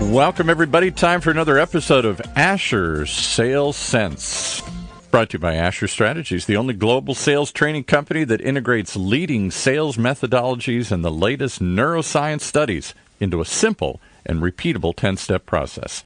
[0.00, 0.90] Welcome, everybody.
[0.90, 4.62] Time for another episode of Asher Sales Sense.
[5.10, 9.50] Brought to you by Asher Strategies, the only global sales training company that integrates leading
[9.50, 16.04] sales methodologies and the latest neuroscience studies into a simple and repeatable 10 step process.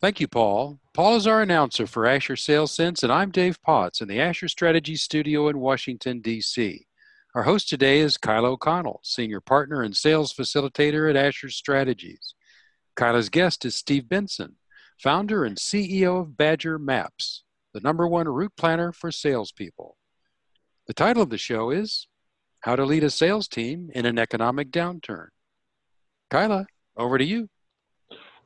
[0.00, 0.78] Thank you, Paul.
[0.94, 4.48] Paul is our announcer for Asher Sales Sense, and I'm Dave Potts in the Asher
[4.48, 6.86] Strategy Studio in Washington, D.C.
[7.34, 12.34] Our host today is Kyla O'Connell, Senior Partner and Sales Facilitator at Asher Strategies.
[12.94, 14.56] Kyla's guest is Steve Benson,
[15.02, 19.96] founder and CEO of Badger Maps, the number one route planner for salespeople.
[20.86, 22.06] The title of the show is
[22.60, 25.28] How to Lead a Sales Team in an Economic Downturn.
[26.30, 26.66] Kyla,
[26.98, 27.48] over to you.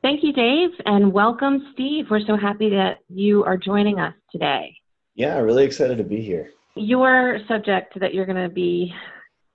[0.01, 2.05] Thank you, Dave, and welcome, Steve.
[2.09, 4.77] We're so happy that you are joining us today.
[5.13, 6.53] Yeah, really excited to be here.
[6.77, 8.93] Your subject that you're going to be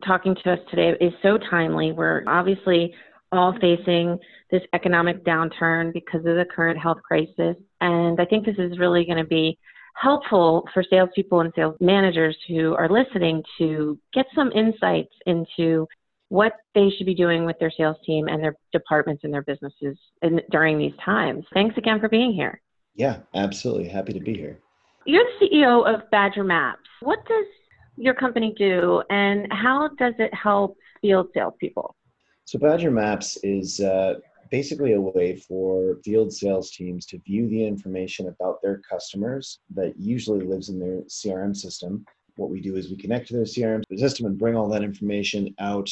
[0.06, 1.92] talking to us today is so timely.
[1.92, 2.94] We're obviously
[3.30, 4.18] all facing
[4.50, 7.56] this economic downturn because of the current health crisis.
[7.80, 9.58] And I think this is really going to be
[9.94, 15.86] helpful for salespeople and sales managers who are listening to get some insights into
[16.28, 19.96] what they should be doing with their sales team and their departments and their businesses
[20.22, 21.44] in, during these times.
[21.52, 22.60] Thanks again for being here.
[22.94, 23.88] Yeah, absolutely.
[23.88, 24.58] Happy to be here.
[25.04, 26.88] You're the CEO of Badger Maps.
[27.00, 27.46] What does
[27.96, 31.96] your company do and how does it help field salespeople?
[32.44, 34.14] So, Badger Maps is uh,
[34.50, 39.98] basically a way for field sales teams to view the information about their customers that
[39.98, 42.04] usually lives in their CRM system.
[42.36, 45.52] What we do is we connect to their CRM system and bring all that information
[45.58, 45.90] out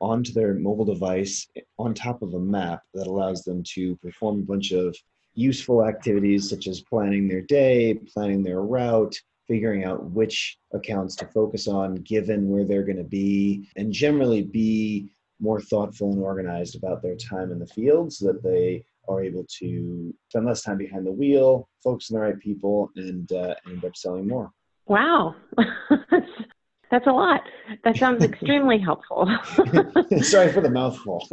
[0.00, 4.44] onto their mobile device on top of a map that allows them to perform a
[4.44, 4.96] bunch of
[5.34, 9.14] useful activities such as planning their day, planning their route,
[9.48, 14.42] figuring out which accounts to focus on given where they're going to be, and generally
[14.42, 15.08] be
[15.40, 19.44] more thoughtful and organized about their time in the field so that they are able
[19.58, 23.84] to spend less time behind the wheel, focus on the right people, and uh, end
[23.84, 24.50] up selling more.
[24.86, 25.34] Wow.
[26.90, 27.40] That's a lot.
[27.84, 29.26] That sounds extremely helpful.
[30.20, 31.26] Sorry for the mouthful.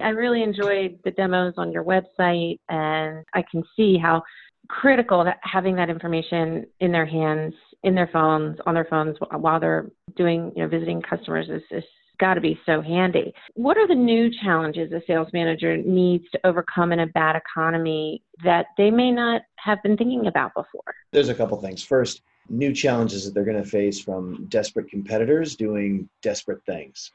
[0.00, 4.22] I really enjoyed the demos on your website, and I can see how
[4.68, 9.60] critical that having that information in their hands, in their phones, on their phones while
[9.60, 11.84] they're doing, you know, visiting customers is, is
[12.18, 13.32] got to be so handy.
[13.54, 18.22] What are the new challenges a sales manager needs to overcome in a bad economy
[18.44, 20.94] that they may not have been thinking about before?
[21.12, 21.82] There's a couple things.
[21.82, 27.10] First, new challenges that they're going to face from desperate competitors doing desperate things.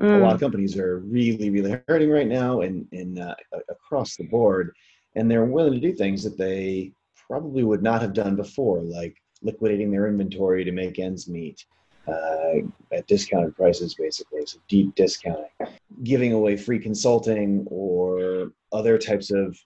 [0.00, 0.20] Mm.
[0.20, 0.40] A lot of mm.
[0.40, 3.34] companies are really, really hurting right now and, and uh,
[3.68, 4.72] across the board,
[5.14, 6.92] and they're willing to do things that they
[7.28, 11.64] probably would not have done before, like liquidating their inventory to make ends meet
[12.08, 12.54] uh,
[12.92, 15.48] at discounted prices, basically, so deep discounting,
[16.02, 19.56] giving away free consulting or other types of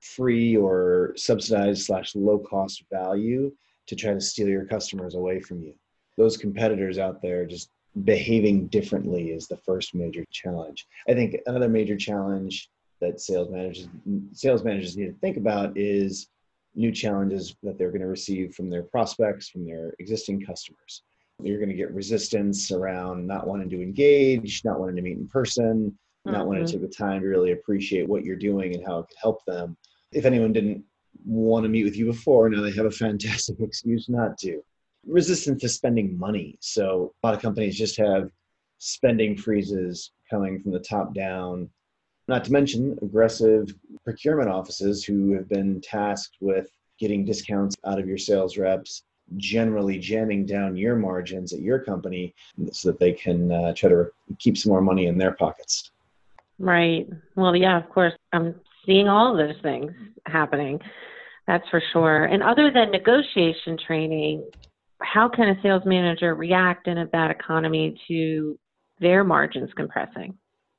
[0.00, 3.52] free or subsidized slash low cost value
[3.86, 5.74] to try to steal your customers away from you.
[6.16, 7.70] Those competitors out there just
[8.04, 10.86] behaving differently is the first major challenge.
[11.08, 13.88] I think another major challenge that sales managers
[14.32, 16.28] sales managers need to think about is
[16.74, 21.02] new challenges that they're going to receive from their prospects, from their existing customers.
[21.42, 25.28] You're going to get resistance around not wanting to engage, not wanting to meet in
[25.28, 26.32] person, mm-hmm.
[26.32, 26.82] not wanting to mm-hmm.
[26.82, 29.76] take the time to really appreciate what you're doing and how it could help them.
[30.12, 30.84] If anyone didn't
[31.24, 32.48] want to meet with you before.
[32.48, 34.62] Now they have a fantastic excuse not to.
[35.06, 36.56] Resistant to spending money.
[36.60, 38.30] So a lot of companies just have
[38.78, 41.68] spending freezes coming from the top down.
[42.28, 48.06] Not to mention aggressive procurement offices who have been tasked with getting discounts out of
[48.06, 49.04] your sales reps,
[49.36, 52.34] generally jamming down your margins at your company
[52.72, 55.90] so that they can uh, try to keep some more money in their pockets.
[56.58, 57.06] Right.
[57.36, 58.14] Well, yeah, of course.
[58.32, 58.54] I'm
[58.84, 59.92] seeing all those things
[60.26, 60.80] happening.
[61.46, 62.24] That's for sure.
[62.24, 64.44] And other than negotiation training,
[65.00, 68.58] how can a sales manager react in a bad economy to
[69.00, 70.36] their margins compressing?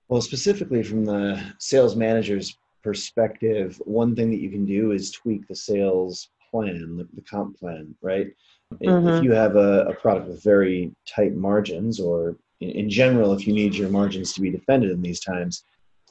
[0.08, 5.48] Well, specifically from the sales manager's perspective, one thing that you can do is tweak
[5.48, 8.28] the sales plan, the, the comp plan, right?
[8.74, 9.08] Mm-hmm.
[9.08, 13.48] If you have a, a, product with very tight margins, or in, in general, if
[13.48, 15.64] you need your margins to be defended in these times,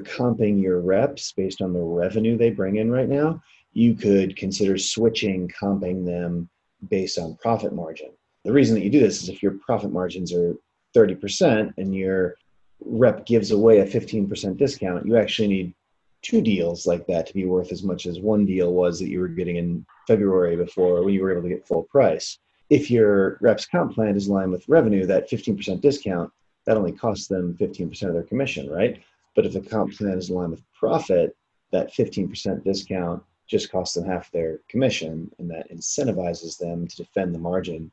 [0.02, 3.40] comping your reps based on the revenue they bring in right now
[3.72, 6.48] you could consider switching comping them
[6.88, 8.10] based on profit margin.
[8.44, 10.56] The reason that you do this is if your profit margins are
[10.96, 12.36] 30% and your
[12.80, 15.74] rep gives away a 15% discount, you actually need
[16.22, 19.20] two deals like that to be worth as much as one deal was that you
[19.20, 22.38] were getting in February before when you were able to get full price.
[22.70, 26.30] If your rep's comp plan is aligned with revenue, that 15% discount
[26.66, 29.02] that only costs them 15% of their commission, right?
[29.34, 31.34] But if the comp plan is aligned with profit,
[31.72, 37.34] that 15% discount just costs them half their commission, and that incentivizes them to defend
[37.34, 37.90] the margin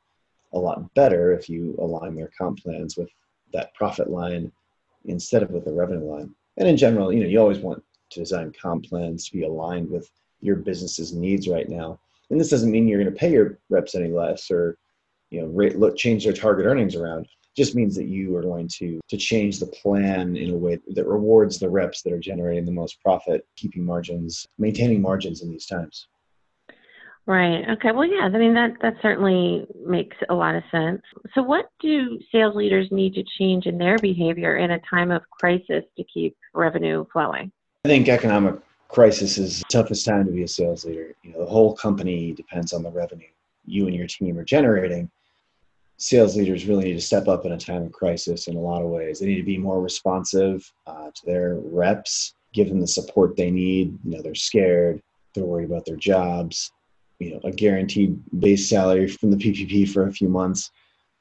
[0.53, 3.09] a lot better if you align their comp plans with
[3.53, 4.51] that profit line
[5.05, 6.33] instead of with the revenue line.
[6.57, 9.89] And in general, you know, you always want to design comp plans to be aligned
[9.89, 10.09] with
[10.41, 11.99] your business's needs right now.
[12.29, 14.77] And this doesn't mean you're going to pay your reps any less or,
[15.29, 17.27] you know, rate, look, change their target earnings around.
[17.55, 21.07] Just means that you are going to to change the plan in a way that
[21.07, 25.65] rewards the reps that are generating the most profit, keeping margins, maintaining margins in these
[25.65, 26.07] times.
[27.27, 27.67] Right.
[27.69, 27.91] Okay.
[27.91, 28.25] Well, yeah.
[28.25, 31.01] I mean, that that certainly makes a lot of sense.
[31.33, 35.23] So, what do sales leaders need to change in their behavior in a time of
[35.31, 37.51] crisis to keep revenue flowing?
[37.85, 38.55] I think economic
[38.89, 41.15] crisis is the toughest time to be a sales leader.
[41.23, 43.25] You know, the whole company depends on the revenue
[43.65, 45.09] you and your team are generating.
[45.97, 48.81] Sales leaders really need to step up in a time of crisis in a lot
[48.81, 49.19] of ways.
[49.19, 53.49] They need to be more responsive uh, to their reps, give them the support they
[53.49, 53.97] need.
[54.03, 55.01] You know, they're scared,
[55.33, 56.71] they're worried about their jobs
[57.19, 60.71] you know a guaranteed base salary from the PPP for a few months,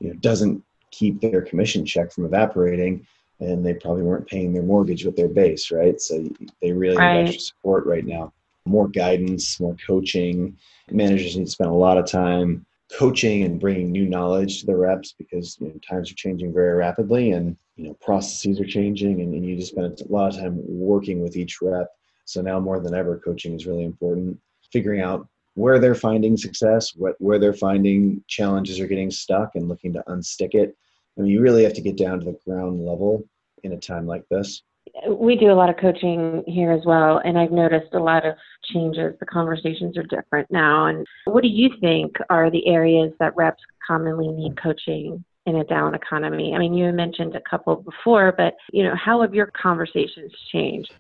[0.01, 3.07] you know, doesn't keep their commission check from evaporating,
[3.41, 6.01] and they probably weren't paying their mortgage with their base, right?
[6.01, 6.29] So
[6.61, 7.23] they really right.
[7.23, 8.33] need extra support right now.
[8.65, 10.57] More guidance, more coaching.
[10.91, 14.77] Managers need to spend a lot of time coaching and bringing new knowledge to the
[14.77, 19.21] reps because you know, times are changing very rapidly and you know processes are changing
[19.21, 21.89] and, and you just spend a lot of time working with each rep
[22.25, 24.39] so now more than ever coaching is really important
[24.71, 29.69] figuring out where they're finding success, what where they're finding challenges are getting stuck, and
[29.69, 30.77] looking to unstick it.
[31.17, 33.25] I mean, you really have to get down to the ground level
[33.63, 34.63] in a time like this.
[35.09, 38.35] We do a lot of coaching here as well, and I've noticed a lot of
[38.73, 39.15] changes.
[39.19, 40.87] The conversations are different now.
[40.87, 45.65] And what do you think are the areas that reps commonly need coaching in a
[45.65, 46.55] down economy?
[46.55, 50.95] I mean, you mentioned a couple before, but you know, how have your conversations changed?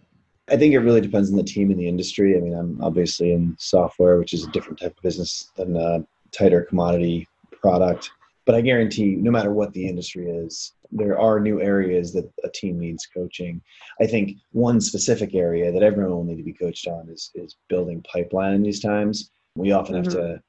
[0.50, 2.36] I think it really depends on the team and the industry.
[2.36, 6.04] I mean, I'm obviously in software, which is a different type of business than a
[6.32, 7.28] tighter commodity
[7.62, 8.10] product.
[8.46, 12.50] But I guarantee, no matter what the industry is, there are new areas that a
[12.50, 13.62] team needs coaching.
[14.00, 17.56] I think one specific area that everyone will need to be coached on is is
[17.68, 19.30] building pipeline in these times.
[19.56, 20.04] We often mm-hmm.
[20.04, 20.42] have to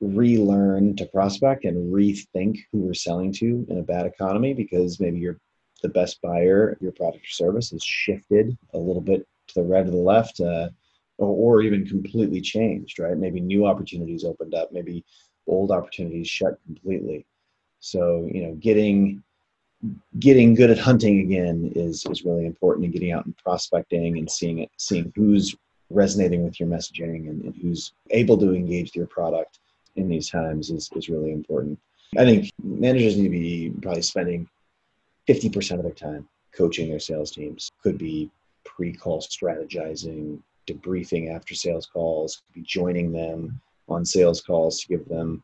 [0.00, 5.18] relearn to prospect and rethink who we're selling to in a bad economy because maybe
[5.18, 5.38] you're
[5.82, 9.86] the best buyer your product or service has shifted a little bit to the right
[9.86, 10.68] or the left, uh,
[11.18, 13.16] or, or even completely changed, right?
[13.16, 15.04] Maybe new opportunities opened up, maybe
[15.46, 17.26] old opportunities shut completely.
[17.80, 19.22] So, you know, getting
[20.18, 24.30] getting good at hunting again is is really important and getting out and prospecting and
[24.30, 25.56] seeing it seeing who's
[25.88, 29.58] resonating with your messaging and, and who's able to engage with your product
[29.96, 31.78] in these times is, is really important.
[32.16, 34.48] I think managers need to be probably spending
[35.28, 37.70] 50% of their time coaching their sales teams.
[37.82, 38.30] Could be
[38.64, 45.08] pre-call strategizing, debriefing after sales calls, could be joining them on sales calls to give
[45.08, 45.42] them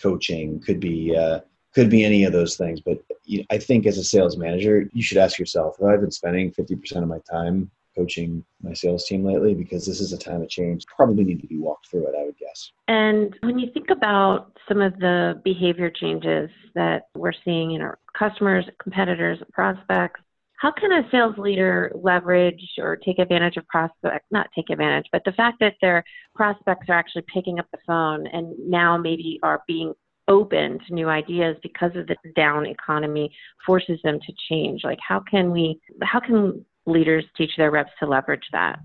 [0.00, 1.40] coaching, could be uh,
[1.74, 2.80] could be any of those things.
[2.80, 5.96] But you know, I think as a sales manager, you should ask yourself: Have I
[5.96, 9.54] been spending fifty percent of my time coaching my sales team lately?
[9.54, 10.84] Because this is a time of change.
[10.86, 12.14] Probably need to be walked through it.
[12.18, 12.70] I would guess.
[12.88, 17.98] And when you think about some of the behavior changes that we're seeing in our
[18.16, 20.20] customers, competitors, prospects,
[20.56, 25.22] how can a sales leader leverage or take advantage of prospects not take advantage but
[25.24, 26.02] the fact that their
[26.34, 29.92] prospects are actually picking up the phone and now maybe are being
[30.28, 33.30] open to new ideas because of the down economy
[33.64, 38.06] forces them to change like how can we how can leaders teach their reps to
[38.06, 38.78] leverage that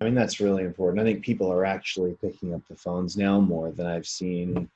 [0.00, 3.40] i mean that's really important i think people are actually picking up the phones now
[3.40, 4.68] more than i've seen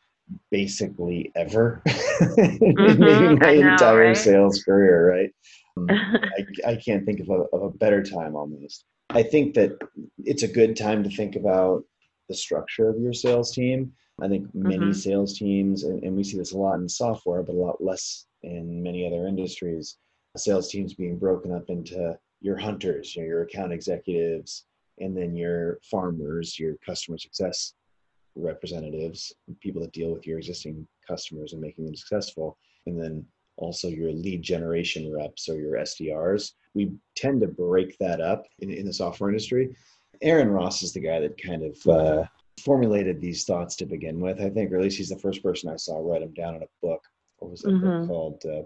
[0.50, 4.16] basically ever mm-hmm, in my know, entire right?
[4.16, 5.32] sales career right
[5.90, 8.84] I, I, can't think of a, of a better time almost.
[9.10, 9.78] I think that
[10.18, 11.84] it's a good time to think about
[12.28, 13.92] the structure of your sales team.
[14.20, 14.92] I think many mm-hmm.
[14.92, 18.26] sales teams, and, and we see this a lot in software, but a lot less
[18.42, 19.96] in many other industries,
[20.36, 24.64] sales teams being broken up into your hunters, you know, your account executives,
[24.98, 27.74] and then your farmers, your customer success
[28.34, 32.56] representatives, people that deal with your existing customers and making them successful,
[32.86, 33.24] and then
[33.56, 36.52] also your lead generation reps or your SDRs.
[36.74, 39.74] We tend to break that up in, in the software industry.
[40.22, 42.24] Aaron Ross is the guy that kind of uh,
[42.58, 45.70] formulated these thoughts to begin with, I think, or at least he's the first person
[45.70, 47.02] I saw write them down in a book.
[47.38, 48.00] What was that mm-hmm.
[48.00, 48.44] book called?
[48.44, 48.62] Uh,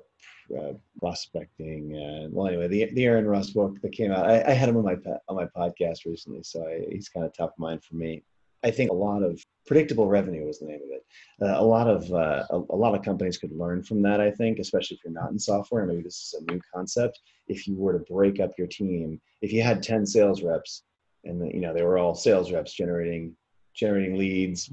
[0.57, 1.95] uh, prospecting.
[1.97, 4.29] Uh, well, anyway, the the Aaron Ross book that came out.
[4.29, 4.97] I, I had him on my
[5.29, 8.23] on my podcast recently, so I, he's kind of top of mind for me.
[8.65, 11.05] I think a lot of predictable revenue is the name of it.
[11.41, 14.21] Uh, a lot of uh, a, a, lot of companies could learn from that.
[14.21, 15.87] I think, especially if you're not in software.
[15.87, 17.21] Maybe this is a new concept.
[17.49, 20.85] If you were to break up your team, if you had ten sales reps,
[21.25, 23.37] and you know they were all sales reps generating
[23.75, 24.71] generating leads,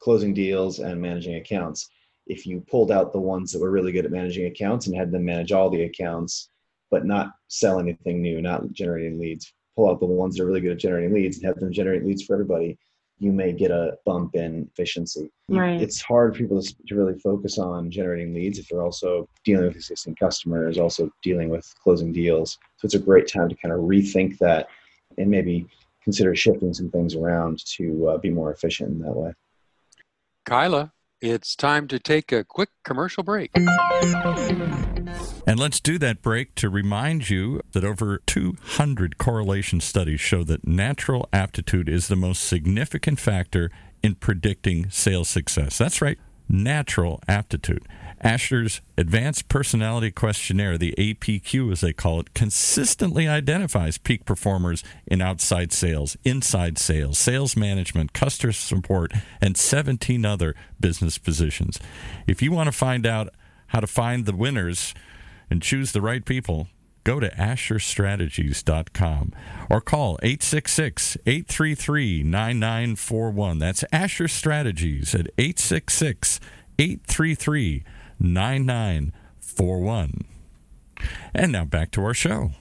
[0.00, 1.88] closing deals, and managing accounts.
[2.26, 5.10] If you pulled out the ones that were really good at managing accounts and had
[5.10, 6.48] them manage all the accounts,
[6.90, 10.60] but not sell anything new, not generating leads, pull out the ones that are really
[10.60, 12.78] good at generating leads and have them generate leads for everybody
[13.22, 15.30] you may get a bump in efficiency.
[15.48, 15.80] Right.
[15.80, 19.66] It's hard for people to, to really focus on generating leads if they're also dealing
[19.66, 22.58] with existing customers, also dealing with closing deals.
[22.78, 24.66] So it's a great time to kind of rethink that
[25.18, 25.68] and maybe
[26.04, 29.32] consider shifting some things around to uh, be more efficient in that way.
[30.44, 33.50] Kyla, it's time to take a quick commercial break.
[35.46, 40.66] And let's do that break to remind you that over 200 correlation studies show that
[40.66, 43.70] natural aptitude is the most significant factor
[44.02, 45.78] in predicting sales success.
[45.78, 46.18] That's right,
[46.48, 47.86] natural aptitude.
[48.22, 55.20] Asher's Advanced Personality Questionnaire, the APQ as they call it, consistently identifies peak performers in
[55.20, 61.80] outside sales, inside sales, sales management, customer support, and 17 other business positions.
[62.26, 63.30] If you want to find out
[63.68, 64.94] how to find the winners,
[65.52, 66.66] and choose the right people,
[67.04, 69.32] go to asherstrategies.com
[69.68, 73.58] or call 866 833 9941.
[73.58, 76.40] That's Asher Strategies at 866
[76.78, 77.84] 833
[78.22, 80.24] 9941.
[81.34, 82.52] And now back to our show.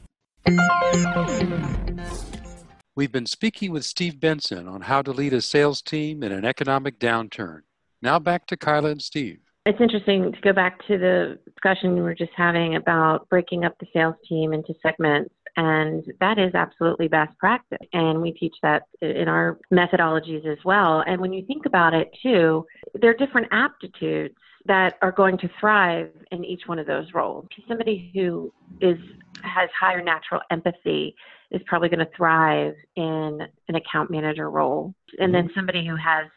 [2.96, 6.46] We've been speaking with Steve Benson on how to lead a sales team in an
[6.46, 7.62] economic downturn.
[8.02, 9.38] Now back to Kyla and Steve.
[9.68, 13.76] It's interesting to go back to the discussion we were just having about breaking up
[13.80, 15.36] the sales team into segments.
[15.56, 17.78] And that is absolutely best practice.
[17.94, 21.04] And we teach that in our methodologies as well.
[21.06, 22.66] And when you think about it, too,
[23.00, 24.34] there are different aptitudes
[24.66, 27.46] that are going to thrive in each one of those roles.
[27.68, 28.98] Somebody who is
[29.44, 31.16] has higher natural empathy
[31.50, 34.94] is probably going to thrive in an account manager role.
[35.18, 36.28] And then somebody who has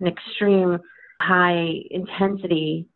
[0.00, 0.78] an extreme
[1.20, 2.86] high intensity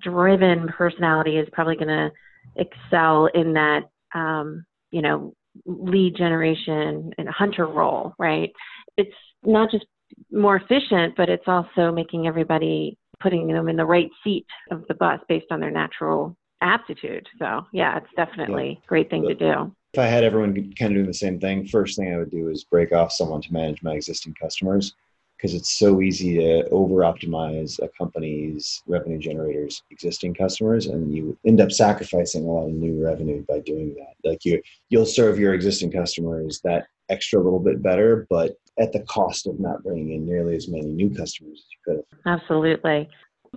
[0.00, 2.10] driven personality is probably going to
[2.56, 3.82] excel in that
[4.14, 5.34] um, you know
[5.66, 8.50] lead generation and hunter role right
[8.96, 9.84] it's not just
[10.30, 14.94] more efficient but it's also making everybody putting them in the right seat of the
[14.94, 17.28] bus based on their natural aptitude.
[17.38, 19.74] So yeah it's definitely a great thing to do.
[19.92, 22.48] if i had everyone kind of doing the same thing first thing i would do
[22.48, 24.94] is break off someone to manage my existing customers
[25.42, 31.36] because it's so easy to over optimize a company's revenue generators existing customers and you
[31.44, 34.14] end up sacrificing a lot of new revenue by doing that.
[34.28, 39.00] Like you you'll serve your existing customers that extra little bit better but at the
[39.00, 43.08] cost of not bringing in nearly as many new customers as you could have absolutely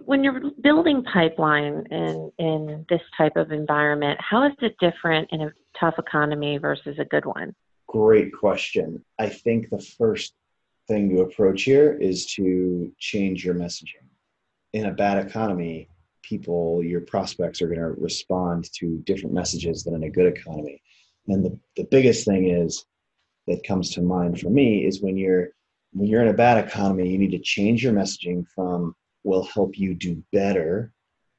[0.04, 5.42] when you're building pipeline in in this type of environment how is it different in
[5.42, 7.54] a tough economy versus a good one
[7.88, 10.34] great question i think the first
[10.88, 14.08] thing to approach here is to change your messaging.
[14.74, 15.90] In a bad economy,
[16.22, 20.82] people, your prospects are going to respond to different messages than in a good economy.
[21.28, 22.86] And the, the biggest thing is
[23.48, 25.50] that comes to mind for me is when you're
[25.94, 29.78] when you're in a bad economy, you need to change your messaging from will help
[29.78, 30.92] you do better.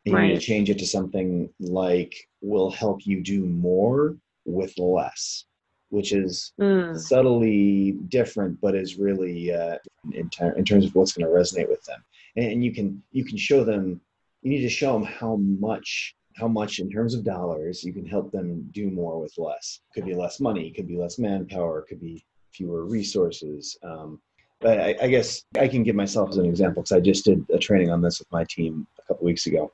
[0.04, 0.28] You right.
[0.28, 5.44] need to change it to something like will help you do more with less
[5.90, 6.98] which is mm.
[6.98, 9.76] subtly different, but is really uh,
[10.12, 12.04] in, ter- in terms of what's going to resonate with them.
[12.36, 14.00] And, and you can you can show them.
[14.42, 18.06] You need to show them how much how much in terms of dollars you can
[18.06, 19.80] help them do more with less.
[19.94, 23.76] Could be less money, could be less manpower, could be fewer resources.
[23.82, 24.20] Um,
[24.60, 27.44] but I, I, guess I can give myself as an example because I just did
[27.52, 29.72] a training on this with my team a couple weeks ago.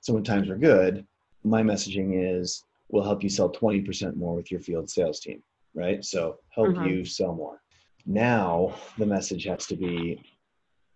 [0.00, 1.06] So when times are good,
[1.44, 5.42] my messaging is we'll help you sell 20% more with your field sales team
[5.74, 6.04] right?
[6.04, 6.86] So help mm-hmm.
[6.86, 7.60] you sell more.
[8.06, 10.22] Now the message has to be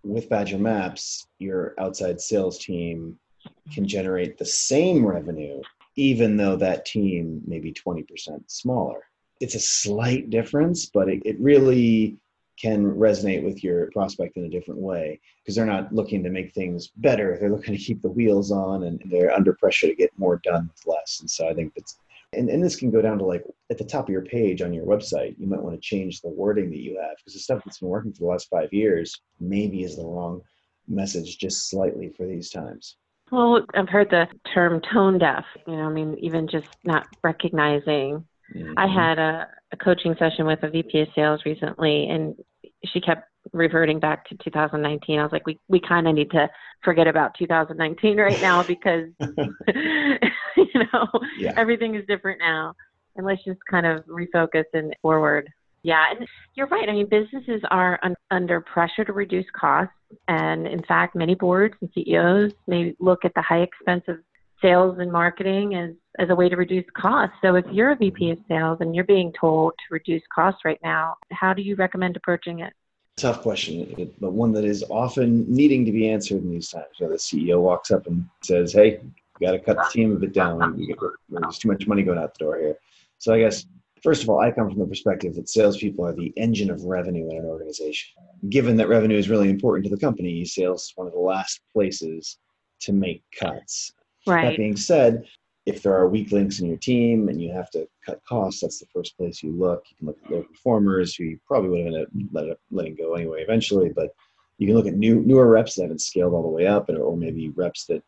[0.05, 3.19] with Badger Maps, your outside sales team
[3.73, 5.61] can generate the same revenue,
[5.97, 8.07] even though that team may be 20%
[8.47, 9.02] smaller.
[9.40, 12.19] It's a slight difference, but it, it really
[12.61, 16.52] can resonate with your prospect in a different way because they're not looking to make
[16.52, 17.37] things better.
[17.38, 20.69] They're looking to keep the wheels on and they're under pressure to get more done
[20.69, 21.19] with less.
[21.21, 21.99] And so I think that's
[22.35, 24.75] and, and this can go down to like at the top of your page on
[24.75, 27.62] your website, you might want to change the wording that you have because the stuff
[27.64, 30.43] that's been working for the last five years maybe is the wrong
[30.87, 32.97] message just slightly for these times.
[33.30, 35.44] Well, I've heard the term tone deaf.
[35.66, 38.25] You know, I mean, even just not recognizing.
[38.54, 38.75] Mm-hmm.
[38.76, 42.35] I had a, a coaching session with a VP of sales recently, and
[42.87, 45.18] she kept reverting back to 2019.
[45.18, 46.49] I was like, we, we kind of need to
[46.82, 51.08] forget about 2019 right now because, you know,
[51.38, 51.52] yeah.
[51.56, 52.75] everything is different now.
[53.16, 55.50] And let's just kind of refocus and forward.
[55.82, 56.88] Yeah, and you're right.
[56.88, 59.94] I mean, businesses are un- under pressure to reduce costs.
[60.26, 64.18] And in fact, many boards and CEOs may look at the high expense of
[64.61, 67.37] sales and marketing as, as a way to reduce costs.
[67.42, 70.80] So if you're a VP of sales and you're being told to reduce costs right
[70.82, 72.73] now, how do you recommend approaching it?
[73.16, 76.87] Tough question, but one that is often needing to be answered in these times.
[76.99, 79.00] Where the CEO walks up and says, "Hey,
[79.40, 80.58] we got to cut the team a bit down.
[81.28, 82.78] There's too much money going out the door here."
[83.18, 83.66] So I guess
[84.02, 87.31] First of all, I come from the perspective that salespeople are the engine of revenue
[87.31, 88.14] in an organization.
[88.49, 91.61] Given that revenue is really important to the company, sales is one of the last
[91.73, 92.38] places
[92.81, 93.93] to make cuts.
[94.26, 94.50] Right.
[94.50, 95.25] That being said,
[95.67, 98.78] if there are weak links in your team and you have to cut costs, that's
[98.78, 99.85] the first place you look.
[99.90, 103.14] You can look at low performers who you probably would have ended up letting go
[103.14, 104.14] anyway eventually, but
[104.59, 107.17] you can look at new newer reps that haven't scaled all the way up, or
[107.17, 108.02] maybe reps that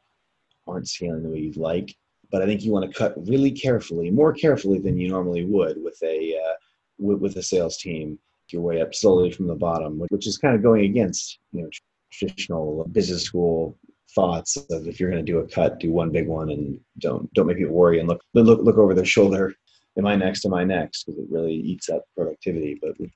[0.66, 1.94] aren't scaling the way you'd like.
[2.30, 5.82] But I think you want to cut really carefully, more carefully than you normally would
[5.82, 6.54] with a uh,
[6.98, 8.18] with, with a sales team.
[8.48, 11.70] Your way up slowly from the bottom, which is kind of going against you know
[12.10, 13.78] traditional business school
[14.14, 17.32] thoughts of if you're going to do a cut, do one big one and don't
[17.32, 19.54] don't make people worry and look look look over their shoulder.
[19.98, 20.44] Am I next?
[20.44, 21.04] Am I next?
[21.04, 22.78] Because it really eats up productivity.
[22.80, 23.10] But with,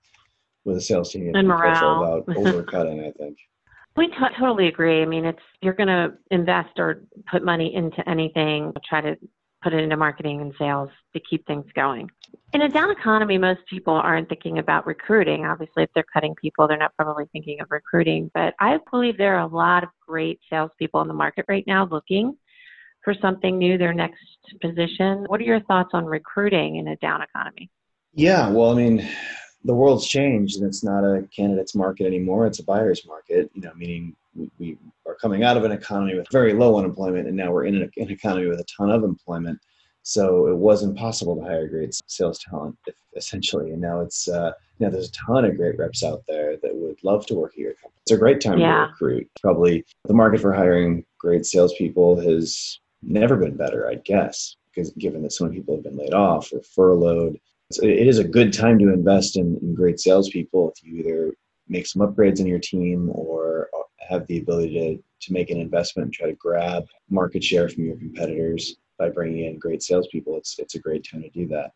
[0.64, 3.06] with a sales team, you have to be careful about overcutting.
[3.06, 3.38] I think.
[3.96, 5.02] We t- totally agree.
[5.02, 9.16] I mean, it's you're going to invest or put money into anything, try to
[9.62, 12.10] put it into marketing and sales to keep things going.
[12.52, 15.44] In a down economy, most people aren't thinking about recruiting.
[15.44, 18.30] Obviously, if they're cutting people, they're not probably thinking of recruiting.
[18.34, 21.88] But I believe there are a lot of great salespeople in the market right now
[21.90, 22.36] looking
[23.02, 24.24] for something new, their next
[24.60, 25.24] position.
[25.28, 27.70] What are your thoughts on recruiting in a down economy?
[28.12, 29.08] Yeah, well, I mean,
[29.64, 33.62] the world's changed and it's not a candidate's market anymore it's a buyer's market you
[33.62, 37.36] know meaning we, we are coming out of an economy with very low unemployment and
[37.36, 39.58] now we're in an, an, economy with a ton of employment.
[40.02, 42.76] So it was impossible to hire great sales talent
[43.16, 46.74] essentially and now it's uh, now there's a ton of great reps out there that
[46.74, 48.00] would love to work at your company.
[48.02, 48.86] It's a great time yeah.
[48.86, 49.30] to recruit.
[49.40, 55.22] Probably the market for hiring great salespeople has never been better i'd guess because given
[55.22, 57.38] that so many people have been laid off or furloughed
[57.82, 61.34] it is a good time to invest in, in great salespeople if you either
[61.68, 65.60] make some upgrades in your team or uh, have the ability to, to make an
[65.60, 70.36] investment and try to grab market share from your competitors by bringing in great salespeople.
[70.36, 71.72] It's, it's a great time to do that.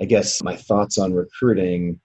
[0.00, 2.00] I guess my thoughts on recruiting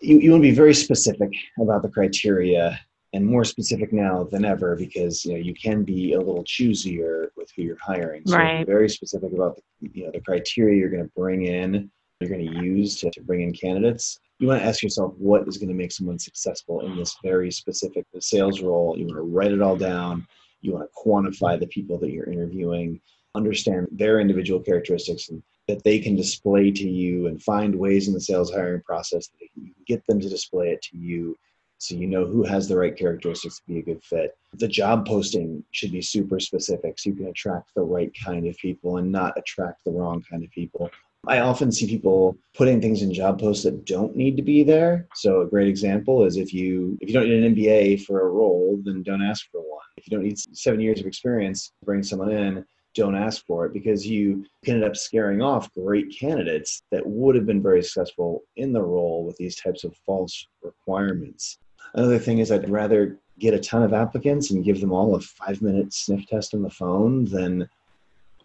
[0.00, 2.78] you, you want to be very specific about the criteria
[3.12, 7.28] and more specific now than ever because you know you can be a little choosier
[7.36, 8.22] with who you're hiring.
[8.26, 8.66] So right.
[8.66, 11.90] very specific about the, you know the criteria you're going to bring in
[12.20, 15.48] you're going to use to, to bring in candidates, you want to ask yourself what
[15.48, 18.96] is going to make someone successful in this very specific sales role.
[18.96, 20.26] You want to write it all down.
[20.60, 23.00] You want to quantify the people that you're interviewing,
[23.34, 28.14] understand their individual characteristics and that they can display to you and find ways in
[28.14, 31.36] the sales hiring process that you can get them to display it to you
[31.78, 34.36] so you know who has the right characteristics to be a good fit.
[34.54, 38.56] The job posting should be super specific so you can attract the right kind of
[38.58, 40.90] people and not attract the wrong kind of people.
[41.26, 45.06] I often see people putting things in job posts that don't need to be there.
[45.14, 48.28] So a great example is if you if you don't need an MBA for a
[48.28, 49.84] role, then don't ask for one.
[49.96, 52.64] If you don't need seven years of experience, to bring someone in.
[52.94, 57.36] Don't ask for it because you can end up scaring off great candidates that would
[57.36, 61.58] have been very successful in the role with these types of false requirements.
[61.94, 65.20] Another thing is I'd rather get a ton of applicants and give them all a
[65.20, 67.68] five minute sniff test on the phone than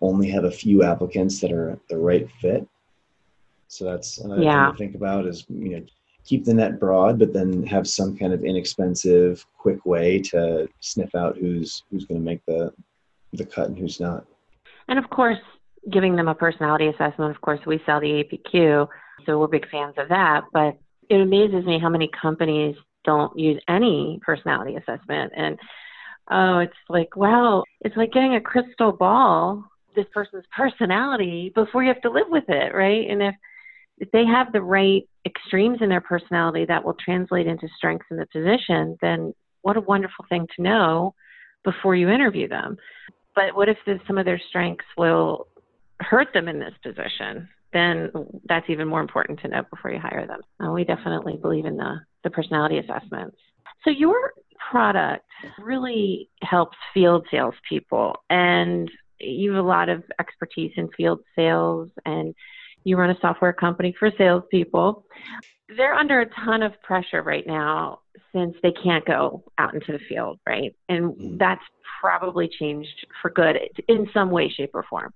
[0.02, 2.68] only have a few applicants that are the right fit.
[3.68, 4.68] So that's another yeah.
[4.68, 5.86] thing to think about is you know
[6.24, 11.14] keep the net broad, but then have some kind of inexpensive, quick way to sniff
[11.16, 12.74] out who's who's going to make the
[13.34, 14.26] the cut and who's not.
[14.88, 15.40] And of course,
[15.92, 17.32] giving them a personality assessment.
[17.32, 18.88] Of course, we sell the APQ,
[19.26, 20.44] so we're big fans of that.
[20.54, 20.78] But
[21.10, 25.60] it amazes me how many companies don't use any personality assessment and
[26.32, 29.64] oh it's like wow it's like getting a crystal ball
[29.96, 33.10] this person's personality before you have to live with it, right?
[33.10, 33.36] And if
[33.98, 38.18] if they have the right extremes in their personality that will translate into strengths in
[38.18, 41.16] the position, then what a wonderful thing to know
[41.64, 42.78] before you interview them.
[43.36, 45.48] But what if some of their strengths will
[46.02, 47.48] hurt them in this position?
[47.72, 48.12] Then
[48.48, 50.42] that's even more important to know before you hire them.
[50.60, 53.38] Uh, we definitely believe in the, the personality assessments.
[53.84, 54.34] So your
[54.72, 55.26] product
[55.60, 62.34] really helps field salespeople, and you have a lot of expertise in field sales and
[62.84, 65.06] you run a software company for salespeople.
[65.76, 68.00] They're under a ton of pressure right now.
[68.34, 70.76] since they can't go out into the field, right?
[70.90, 71.40] And mm.
[71.40, 71.64] that's
[72.02, 75.14] probably changed for good in some way, shape, or form.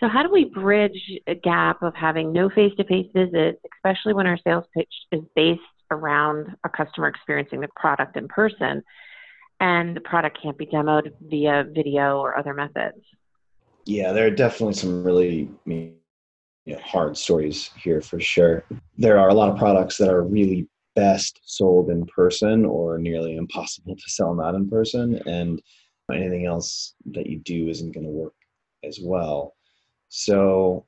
[0.00, 4.12] So, how do we bridge a gap of having no face to face visits, especially
[4.12, 8.82] when our sales pitch is based around a customer experiencing the product in person
[9.60, 13.00] and the product can't be demoed via video or other methods?
[13.86, 15.94] Yeah, there are definitely some really you
[16.66, 18.64] know, hard stories here for sure.
[18.98, 23.36] There are a lot of products that are really best sold in person or nearly
[23.36, 25.62] impossible to sell not in person and
[26.12, 28.34] anything else that you do isn't going to work
[28.82, 29.54] as well.
[30.08, 30.84] So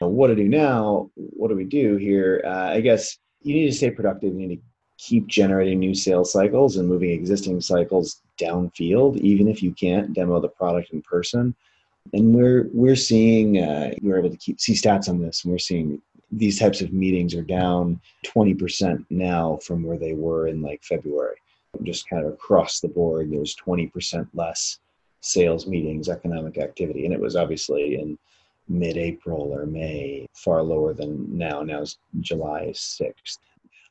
[0.00, 2.42] what to do now what do we do here?
[2.44, 4.62] Uh, i guess you need to stay productive you need to
[4.96, 10.40] keep generating new sales cycles and moving existing cycles downfield even if you can't demo
[10.40, 11.54] the product in person
[12.12, 15.58] and we're we're seeing uh, we're able to keep see stats on this and we're
[15.58, 16.00] seeing
[16.32, 21.36] these types of meetings are down 20% now from where they were in like February.
[21.82, 24.78] Just kind of across the board, there's 20% less
[25.20, 27.04] sales meetings, economic activity.
[27.04, 28.18] And it was obviously in
[28.68, 31.62] mid April or May, far lower than now.
[31.62, 33.38] Now it's July 6th.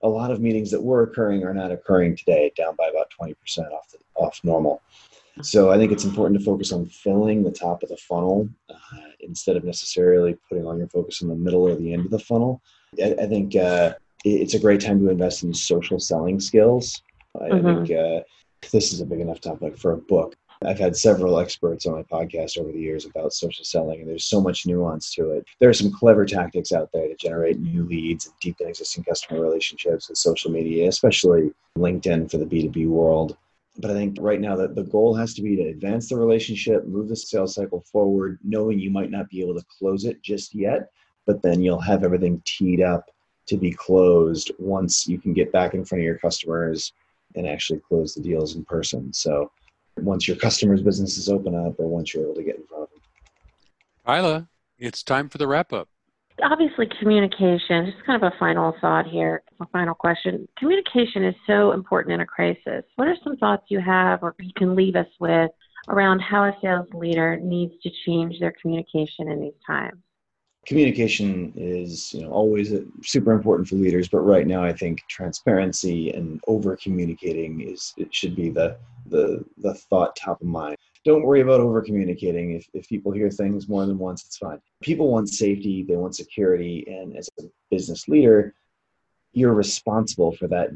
[0.04, 3.36] A lot of meetings that were occurring are not occurring today, down by about 20%
[3.72, 4.82] off, the, off normal.
[5.42, 8.76] So I think it's important to focus on filling the top of the funnel uh,
[9.22, 12.20] instead of necessarily putting all your focus in the middle or the end of the
[12.20, 12.62] funnel.
[13.02, 13.94] I, I think uh,
[14.26, 17.02] it's a great time to invest in social selling skills.
[17.40, 17.68] I, mm-hmm.
[17.68, 18.24] I think uh,
[18.72, 20.36] this is a big enough topic for a book.
[20.66, 24.26] I've had several experts on my podcast over the years about social selling, and there's
[24.26, 25.46] so much nuance to it.
[25.60, 29.40] There are some clever tactics out there to generate new leads and deepen existing customer
[29.40, 33.38] relationships with social media, especially LinkedIn for the B2B world.
[33.80, 36.86] But I think right now that the goal has to be to advance the relationship,
[36.86, 40.54] move the sales cycle forward, knowing you might not be able to close it just
[40.54, 40.92] yet,
[41.26, 43.10] but then you'll have everything teed up
[43.48, 46.92] to be closed once you can get back in front of your customers
[47.36, 49.14] and actually close the deals in person.
[49.14, 49.50] So
[49.98, 52.90] once your customers' businesses open up or once you're able to get in front of
[52.90, 53.00] them.
[54.06, 55.88] Kyla, it's time for the wrap up
[56.44, 60.48] obviously communication just kind of a final thought here a final question.
[60.58, 62.84] Communication is so important in a crisis.
[62.96, 65.52] What are some thoughts you have or you can leave us with
[65.90, 70.00] around how a sales leader needs to change their communication in these times?
[70.66, 76.12] Communication is you know always super important for leaders but right now i think transparency
[76.12, 80.76] and over communicating is it should be the the the thought top of mind
[81.06, 82.52] don't worry about over communicating.
[82.52, 84.60] If, if people hear things more than once, it's fine.
[84.82, 86.86] People want safety, they want security.
[86.88, 88.54] And as a business leader,
[89.34, 90.70] you're responsible for that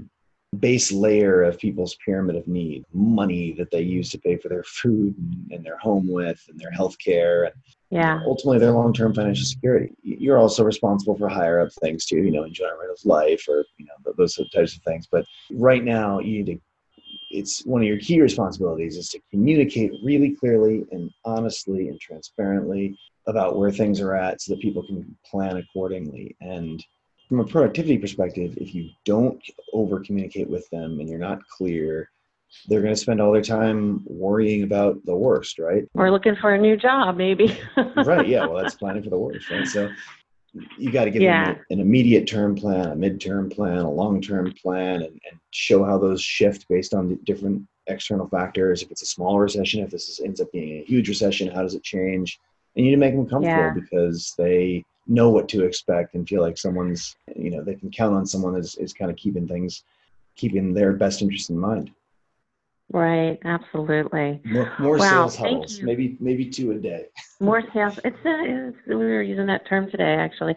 [0.59, 4.63] base layer of people's pyramid of need money that they use to pay for their
[4.63, 5.15] food
[5.51, 7.53] and their home with and their health care and
[7.89, 12.31] yeah ultimately their long-term financial security you're also responsible for higher up things too you
[12.31, 16.43] know enjoyment of life or you know those types of things but right now you
[16.43, 16.61] need to
[17.33, 22.97] it's one of your key responsibilities is to communicate really clearly and honestly and transparently
[23.27, 26.35] about where things are at so that people can plan accordingly.
[26.41, 26.83] And
[27.27, 29.41] from a productivity perspective if you don't
[29.73, 32.09] over communicate with them and you're not clear
[32.67, 35.85] they're going to spend all their time worrying about the worst right?
[35.95, 37.57] Or looking for a new job maybe.
[37.95, 39.67] Right yeah well that's planning for the worst right?
[39.67, 39.89] So
[40.77, 41.53] you got to give yeah.
[41.53, 45.83] them an immediate term plan, a midterm plan, a long term plan, and, and, show
[45.83, 48.81] how those shift based on the different external factors.
[48.81, 51.61] If it's a small recession, if this is, ends up being a huge recession, how
[51.61, 52.39] does it change?
[52.75, 53.73] And you need to make them comfortable yeah.
[53.73, 58.15] because they know what to expect and feel like someone's, you know, they can count
[58.15, 59.83] on someone is, is kind of keeping things,
[60.35, 61.91] keeping their best interest in mind.
[62.91, 64.41] Right, absolutely.
[64.45, 67.05] More, more wow, sales huddles, maybe maybe two a day.
[67.39, 67.99] more sales.
[68.03, 70.55] It's, a, it's we were using that term today actually.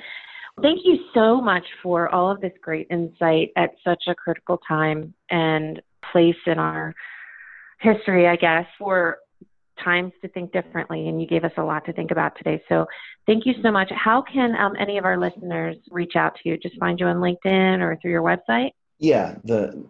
[0.62, 5.12] Thank you so much for all of this great insight at such a critical time
[5.30, 6.94] and place in our
[7.80, 9.18] history, I guess, for
[9.84, 11.08] times to think differently.
[11.08, 12.62] And you gave us a lot to think about today.
[12.70, 12.86] So
[13.26, 13.90] thank you so much.
[13.94, 16.56] How can um, any of our listeners reach out to you?
[16.56, 18.70] Just find you on LinkedIn or through your website?
[18.98, 19.84] Yeah, the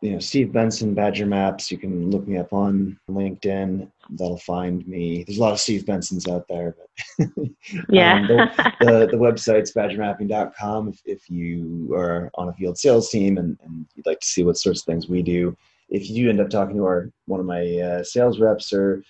[0.00, 1.70] you know Steve Benson Badger Maps.
[1.70, 3.90] You can look me up on LinkedIn.
[4.10, 5.24] That'll find me.
[5.24, 7.28] There's a lot of Steve Bensons out there, but
[7.88, 8.14] yeah.
[8.16, 10.88] um, the, the, the website's badgermapping.com.
[10.88, 14.44] If, if you are on a field sales team and, and you'd like to see
[14.44, 15.56] what sorts of things we do,
[15.88, 19.02] if you do end up talking to our one of my uh, sales reps or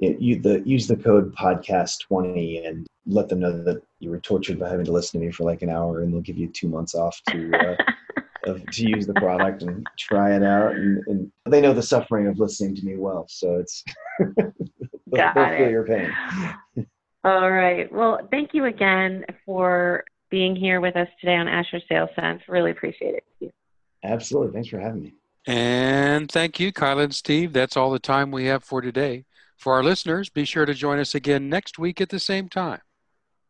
[0.00, 4.58] you the use the code podcast 20 and let them know that you were tortured
[4.58, 6.68] by having to listen to me for like an hour and they'll give you two
[6.68, 7.76] months off to uh,
[8.50, 10.72] of, to use the product and try it out.
[10.72, 13.82] And, and, they know the suffering of listening to me well, so it's
[14.36, 14.52] they'll,
[15.34, 16.12] they'll feel your pain.
[17.24, 17.90] All right.
[17.92, 22.42] Well, thank you again for being here with us today on Asher Sales Sense.
[22.48, 23.54] Really appreciate it.
[24.04, 24.52] Absolutely.
[24.52, 25.14] Thanks for having me.
[25.46, 27.52] And thank you, Kyle and Steve.
[27.52, 29.24] That's all the time we have for today.
[29.56, 32.80] For our listeners, be sure to join us again next week at the same time.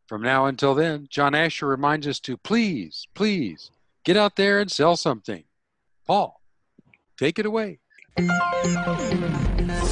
[0.07, 3.71] From now until then, John Asher reminds us to please, please
[4.03, 5.43] get out there and sell something.
[6.05, 6.41] Paul,
[7.17, 7.79] take it away.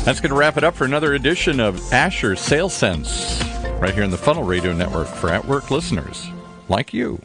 [0.04, 3.41] That's going to wrap it up for another edition of Asher Sales Sense,
[3.80, 6.28] right here in the Funnel Radio Network for at work listeners
[6.67, 7.19] like you.